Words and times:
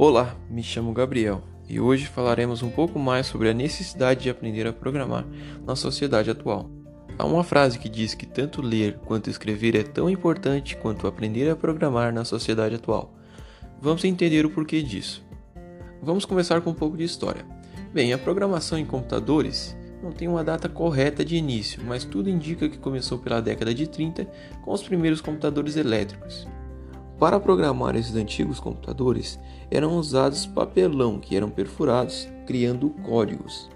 Olá, 0.00 0.36
me 0.48 0.62
chamo 0.62 0.92
Gabriel 0.92 1.42
e 1.68 1.80
hoje 1.80 2.06
falaremos 2.06 2.62
um 2.62 2.70
pouco 2.70 3.00
mais 3.00 3.26
sobre 3.26 3.50
a 3.50 3.52
necessidade 3.52 4.22
de 4.22 4.30
aprender 4.30 4.64
a 4.64 4.72
programar 4.72 5.26
na 5.66 5.74
sociedade 5.74 6.30
atual. 6.30 6.70
Há 7.18 7.26
uma 7.26 7.42
frase 7.42 7.80
que 7.80 7.88
diz 7.88 8.14
que 8.14 8.24
tanto 8.24 8.62
ler 8.62 8.96
quanto 8.98 9.28
escrever 9.28 9.74
é 9.74 9.82
tão 9.82 10.08
importante 10.08 10.76
quanto 10.76 11.08
aprender 11.08 11.50
a 11.50 11.56
programar 11.56 12.14
na 12.14 12.24
sociedade 12.24 12.76
atual. 12.76 13.12
Vamos 13.82 14.04
entender 14.04 14.46
o 14.46 14.50
porquê 14.50 14.82
disso. 14.82 15.26
Vamos 16.00 16.24
começar 16.24 16.60
com 16.60 16.70
um 16.70 16.74
pouco 16.74 16.96
de 16.96 17.02
história. 17.02 17.44
Bem, 17.92 18.12
a 18.12 18.18
programação 18.18 18.78
em 18.78 18.86
computadores 18.86 19.76
não 20.00 20.12
tem 20.12 20.28
uma 20.28 20.44
data 20.44 20.68
correta 20.68 21.24
de 21.24 21.34
início, 21.34 21.82
mas 21.84 22.04
tudo 22.04 22.30
indica 22.30 22.68
que 22.68 22.78
começou 22.78 23.18
pela 23.18 23.42
década 23.42 23.74
de 23.74 23.88
30 23.88 24.26
com 24.62 24.70
os 24.70 24.80
primeiros 24.84 25.20
computadores 25.20 25.74
elétricos. 25.76 26.46
Para 27.18 27.40
programar 27.40 27.96
esses 27.96 28.14
antigos 28.14 28.60
computadores, 28.60 29.40
eram 29.70 29.96
usados 29.96 30.46
papelão 30.46 31.18
que 31.18 31.36
eram 31.36 31.50
perfurados, 31.50 32.28
criando 32.46 32.90
códigos. 33.04 33.68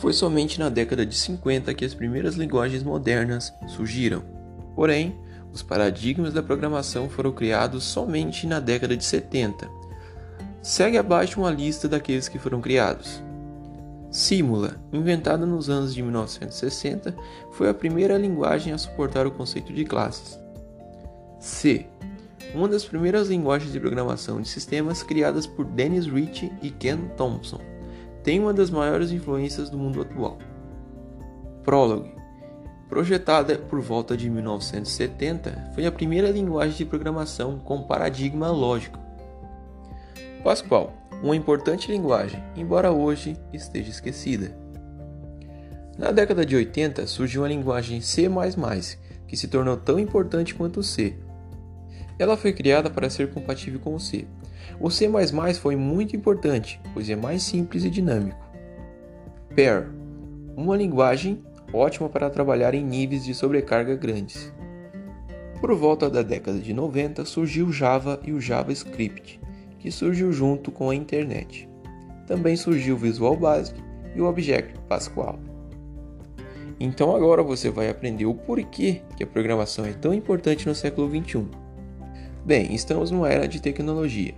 Foi 0.00 0.12
somente 0.12 0.58
na 0.58 0.68
década 0.68 1.06
de 1.06 1.14
50 1.14 1.72
que 1.72 1.84
as 1.84 1.94
primeiras 1.94 2.34
linguagens 2.34 2.82
modernas 2.82 3.54
surgiram. 3.68 4.24
Porém, 4.74 5.16
os 5.52 5.62
paradigmas 5.62 6.32
da 6.32 6.42
programação 6.42 7.08
foram 7.08 7.30
criados 7.30 7.84
somente 7.84 8.44
na 8.44 8.58
década 8.58 8.96
de 8.96 9.04
70. 9.04 9.68
Segue 10.60 10.98
abaixo 10.98 11.38
uma 11.38 11.50
lista 11.50 11.88
daqueles 11.88 12.28
que 12.28 12.40
foram 12.40 12.60
criados. 12.60 13.22
Simula, 14.10 14.76
inventada 14.92 15.46
nos 15.46 15.70
anos 15.70 15.94
de 15.94 16.02
1960, 16.02 17.14
foi 17.52 17.68
a 17.68 17.74
primeira 17.74 18.18
linguagem 18.18 18.72
a 18.72 18.78
suportar 18.78 19.28
o 19.28 19.30
conceito 19.30 19.72
de 19.72 19.84
classes. 19.84 20.40
C, 21.38 21.86
uma 22.54 22.68
das 22.68 22.84
primeiras 22.84 23.28
linguagens 23.28 23.72
de 23.72 23.80
programação 23.80 24.40
de 24.40 24.48
sistemas 24.48 25.02
criadas 25.02 25.46
por 25.46 25.64
Dennis 25.64 26.06
Ritchie 26.06 26.52
e 26.62 26.70
Ken 26.70 26.98
Thompson, 27.16 27.60
tem 28.22 28.40
uma 28.40 28.54
das 28.54 28.70
maiores 28.70 29.10
influências 29.10 29.68
do 29.68 29.76
mundo 29.76 30.00
atual. 30.00 30.38
Prolog, 31.62 32.10
projetada 32.88 33.58
por 33.58 33.80
volta 33.80 34.16
de 34.16 34.30
1970, 34.30 35.72
foi 35.74 35.84
a 35.84 35.92
primeira 35.92 36.30
linguagem 36.30 36.76
de 36.76 36.84
programação 36.84 37.58
com 37.58 37.82
paradigma 37.82 38.50
lógico. 38.50 38.98
Pascal, 40.42 40.92
uma 41.22 41.34
importante 41.34 41.90
linguagem, 41.90 42.42
embora 42.54 42.92
hoje 42.92 43.36
esteja 43.52 43.90
esquecida. 43.90 44.56
Na 45.98 46.10
década 46.10 46.44
de 46.44 46.54
80 46.54 47.06
surgiu 47.06 47.44
a 47.44 47.48
linguagem 47.48 48.00
C++, 48.00 48.28
que 49.26 49.36
se 49.36 49.48
tornou 49.48 49.76
tão 49.76 49.98
importante 49.98 50.54
quanto 50.54 50.80
o 50.80 50.82
C. 50.82 51.16
Ela 52.18 52.36
foi 52.36 52.52
criada 52.52 52.88
para 52.88 53.10
ser 53.10 53.30
compatível 53.30 53.80
com 53.80 53.94
o 53.94 54.00
C. 54.00 54.26
O 54.80 54.90
C++ 54.90 55.08
foi 55.60 55.76
muito 55.76 56.16
importante, 56.16 56.80
pois 56.92 57.08
é 57.10 57.16
mais 57.16 57.42
simples 57.42 57.84
e 57.84 57.90
dinâmico. 57.90 58.44
Pair, 59.54 59.88
uma 60.56 60.76
linguagem 60.76 61.42
ótima 61.72 62.08
para 62.08 62.30
trabalhar 62.30 62.74
em 62.74 62.84
níveis 62.84 63.24
de 63.24 63.34
sobrecarga 63.34 63.96
grandes. 63.96 64.52
Por 65.60 65.74
volta 65.74 66.10
da 66.10 66.22
década 66.22 66.58
de 66.58 66.72
90 66.72 67.24
surgiu 67.24 67.66
o 67.66 67.72
Java 67.72 68.20
e 68.24 68.32
o 68.32 68.40
JavaScript, 68.40 69.40
que 69.78 69.90
surgiu 69.90 70.32
junto 70.32 70.70
com 70.70 70.90
a 70.90 70.94
internet. 70.94 71.68
Também 72.26 72.56
surgiu 72.56 72.94
o 72.94 72.98
Visual 72.98 73.36
Basic 73.36 73.78
e 74.14 74.20
o 74.20 74.26
Object 74.26 74.78
Pascal. 74.88 75.38
Então 76.78 77.14
agora 77.14 77.42
você 77.42 77.70
vai 77.70 77.88
aprender 77.88 78.26
o 78.26 78.34
porquê 78.34 79.02
que 79.16 79.22
a 79.22 79.26
programação 79.26 79.84
é 79.84 79.92
tão 79.92 80.12
importante 80.12 80.66
no 80.66 80.74
século 80.74 81.08
21. 81.08 81.63
Bem, 82.44 82.74
estamos 82.74 83.10
numa 83.10 83.30
era 83.30 83.48
de 83.48 83.58
tecnologia 83.58 84.34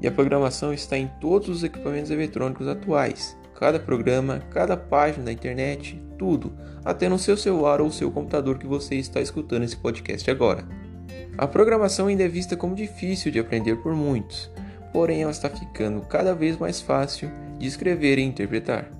e 0.00 0.06
a 0.06 0.12
programação 0.12 0.72
está 0.72 0.96
em 0.96 1.10
todos 1.20 1.48
os 1.48 1.64
equipamentos 1.64 2.08
eletrônicos 2.08 2.68
atuais. 2.68 3.36
Cada 3.58 3.80
programa, 3.80 4.40
cada 4.52 4.76
página 4.76 5.24
da 5.24 5.32
internet, 5.32 6.00
tudo, 6.16 6.52
até 6.84 7.08
no 7.08 7.18
seu 7.18 7.36
celular 7.36 7.80
ou 7.80 7.90
seu 7.90 8.12
computador 8.12 8.58
que 8.58 8.66
você 8.66 8.94
está 8.94 9.20
escutando 9.20 9.64
esse 9.64 9.76
podcast 9.76 10.30
agora. 10.30 10.64
A 11.36 11.48
programação 11.48 12.06
ainda 12.06 12.22
é 12.22 12.28
vista 12.28 12.56
como 12.56 12.76
difícil 12.76 13.32
de 13.32 13.40
aprender 13.40 13.74
por 13.82 13.92
muitos, 13.92 14.48
porém 14.92 15.22
ela 15.22 15.32
está 15.32 15.50
ficando 15.50 16.00
cada 16.02 16.36
vez 16.36 16.56
mais 16.56 16.80
fácil 16.80 17.28
de 17.58 17.66
escrever 17.66 18.20
e 18.20 18.22
interpretar. 18.22 18.97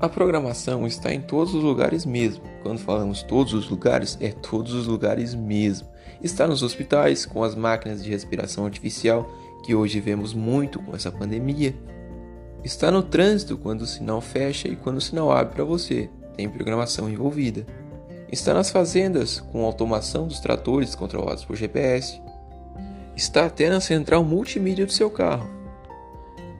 A 0.00 0.08
programação 0.08 0.86
está 0.86 1.12
em 1.12 1.20
todos 1.20 1.54
os 1.54 1.62
lugares 1.62 2.06
mesmo. 2.06 2.42
Quando 2.62 2.78
falamos 2.78 3.22
todos 3.22 3.52
os 3.52 3.68
lugares, 3.68 4.16
é 4.20 4.30
todos 4.30 4.72
os 4.72 4.86
lugares 4.86 5.34
mesmo. 5.34 5.86
Está 6.22 6.46
nos 6.46 6.62
hospitais, 6.62 7.26
com 7.26 7.44
as 7.44 7.54
máquinas 7.54 8.02
de 8.02 8.08
respiração 8.08 8.64
artificial, 8.64 9.30
que 9.64 9.74
hoje 9.74 10.00
vemos 10.00 10.32
muito 10.32 10.80
com 10.80 10.96
essa 10.96 11.12
pandemia. 11.12 11.74
Está 12.64 12.90
no 12.90 13.02
trânsito, 13.02 13.58
quando 13.58 13.82
o 13.82 13.86
sinal 13.86 14.20
fecha 14.20 14.68
e 14.68 14.76
quando 14.76 14.96
o 14.96 15.02
sinal 15.02 15.30
abre 15.30 15.54
para 15.54 15.64
você. 15.64 16.08
Tem 16.34 16.48
programação 16.48 17.10
envolvida. 17.10 17.66
Está 18.32 18.54
nas 18.54 18.70
fazendas, 18.70 19.38
com 19.38 19.64
automação 19.64 20.26
dos 20.26 20.40
tratores 20.40 20.94
controlados 20.94 21.44
por 21.44 21.56
GPS 21.56 22.20
está 23.20 23.44
até 23.44 23.68
na 23.68 23.80
central 23.80 24.24
multimídia 24.24 24.86
do 24.86 24.92
seu 24.92 25.10
carro. 25.10 25.59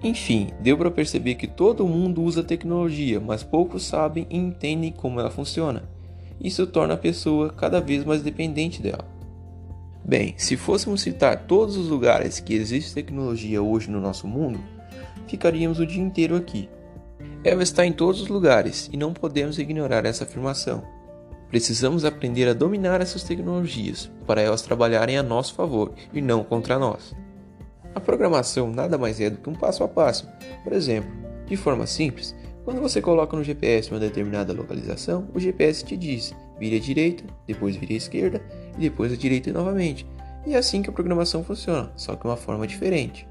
Enfim, 0.03 0.49
deu 0.61 0.79
para 0.79 0.91
perceber 0.91 1.35
que 1.35 1.47
todo 1.47 1.87
mundo 1.87 2.23
usa 2.23 2.43
tecnologia, 2.43 3.21
mas 3.21 3.43
poucos 3.43 3.85
sabem 3.85 4.27
e 4.31 4.37
entendem 4.37 4.91
como 4.91 5.21
ela 5.21 5.31
funciona. 5.31 5.83
Isso 6.41 6.67
torna 6.67 6.95
a 6.95 6.99
pessoa 6.99 7.51
cada 7.51 7.81
vez 7.81 8.03
mais 8.05 8.23
dependente 8.23 8.81
dela. 8.81 9.05
Bem, 10.03 10.35
se 10.39 10.57
fôssemos 10.57 11.03
citar 11.03 11.45
todos 11.47 11.77
os 11.77 11.89
lugares 11.89 12.41
que 12.41 12.55
existe 12.55 12.95
tecnologia 12.95 13.63
hoje 13.63 13.91
no 13.91 14.01
nosso 14.01 14.27
mundo, 14.27 14.59
ficaríamos 15.29 15.79
o 15.79 15.87
dia 15.87 16.03
inteiro 16.03 16.35
aqui. 16.35 16.69
Ela 17.45 17.63
está 17.63 17.85
em 17.85 17.93
todos 17.93 18.23
os 18.23 18.29
lugares 18.29 18.89
e 18.91 18.97
não 18.97 19.13
podemos 19.13 19.59
ignorar 19.59 20.07
essa 20.07 20.25
afirmação. 20.25 20.83
Precisamos 21.49 22.05
aprender 22.07 22.49
a 22.49 22.55
dominar 22.55 23.03
essas 23.03 23.23
tecnologias 23.23 24.11
para 24.27 24.41
elas 24.41 24.63
trabalharem 24.63 25.19
a 25.19 25.23
nosso 25.23 25.53
favor 25.53 25.93
e 26.13 26.23
não 26.23 26.43
contra 26.43 26.79
nós. 26.79 27.15
A 27.95 28.01
programação 28.01 28.71
nada 28.71 28.97
mais 28.97 29.21
é 29.21 29.31
do 29.31 29.39
que 29.39 29.51
um 29.51 29.55
passo 29.55 29.83
a 29.83 29.89
passo. 29.89 30.29
Por 30.63 30.73
exemplo, 30.73 31.11
de 31.47 31.57
forma 31.57 31.87
simples, 31.87 32.35
quando 32.65 32.81
você 32.81 33.01
coloca 33.01 33.37
no 33.37 33.43
GPS 33.43 33.91
uma 33.91 33.99
determinada 33.99 34.53
localização, 34.53 35.27
o 35.35 35.41
GPS 35.41 35.85
te 35.85 35.97
diz 35.97 36.35
vire 36.59 36.77
à 36.77 36.79
direita, 36.79 37.25
depois 37.47 37.75
vire 37.75 37.95
à 37.95 37.97
esquerda 37.97 38.43
e 38.77 38.83
depois 38.83 39.13
à 39.13 39.17
direita 39.17 39.51
novamente. 39.53 40.07
E 40.47 40.55
é 40.55 40.59
assim 40.59 40.83
que 40.83 40.91
a 40.91 40.93
programação 40.93 41.43
funciona, 41.43 41.91
só 41.97 42.15
que 42.15 42.23
de 42.23 42.29
uma 42.29 42.37
forma 42.37 42.67
diferente. 42.67 43.27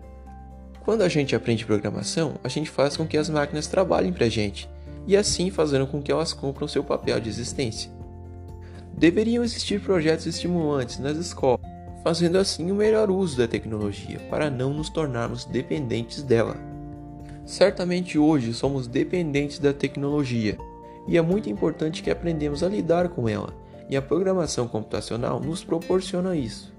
Quando 0.83 1.03
a 1.03 1.09
gente 1.09 1.35
aprende 1.35 1.65
programação, 1.65 2.33
a 2.43 2.47
gente 2.47 2.69
faz 2.69 2.97
com 2.97 3.05
que 3.05 3.17
as 3.17 3.29
máquinas 3.29 3.67
trabalhem 3.67 4.11
para 4.11 4.25
a 4.25 4.29
gente, 4.29 4.69
e 5.05 5.15
assim 5.15 5.49
fazendo 5.51 5.87
com 5.87 6.01
que 6.01 6.11
elas 6.11 6.33
cumpram 6.33 6.67
seu 6.67 6.83
papel 6.83 7.19
de 7.19 7.29
existência. 7.29 7.91
Deveriam 8.93 9.43
existir 9.43 9.79
projetos 9.79 10.25
estimulantes 10.25 10.99
nas 10.99 11.17
escolas, 11.17 11.58
fazendo 12.03 12.37
assim 12.37 12.71
o 12.71 12.75
melhor 12.75 13.09
uso 13.09 13.37
da 13.37 13.47
tecnologia 13.47 14.19
para 14.29 14.49
não 14.49 14.73
nos 14.73 14.89
tornarmos 14.89 15.45
dependentes 15.45 16.23
dela. 16.23 16.55
Certamente 17.45 18.17
hoje 18.17 18.53
somos 18.53 18.87
dependentes 18.87 19.59
da 19.59 19.73
tecnologia 19.73 20.57
e 21.07 21.17
é 21.17 21.21
muito 21.21 21.49
importante 21.49 22.03
que 22.03 22.11
aprendamos 22.11 22.63
a 22.63 22.69
lidar 22.69 23.09
com 23.09 23.27
ela, 23.27 23.53
e 23.89 23.97
a 23.97 24.01
programação 24.01 24.67
computacional 24.67 25.39
nos 25.39 25.63
proporciona 25.63 26.35
isso. 26.35 26.71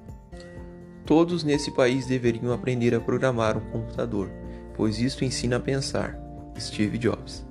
Todos 1.04 1.42
nesse 1.42 1.72
país 1.72 2.06
deveriam 2.06 2.52
aprender 2.52 2.94
a 2.94 3.00
programar 3.00 3.56
um 3.56 3.70
computador, 3.72 4.30
pois 4.76 5.00
isso 5.00 5.24
ensina 5.24 5.56
a 5.56 5.60
pensar. 5.60 6.16
Steve 6.56 6.98
Jobs 6.98 7.44